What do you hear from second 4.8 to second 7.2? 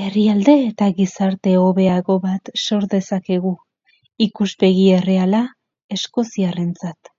erreala eskoziarrentzat.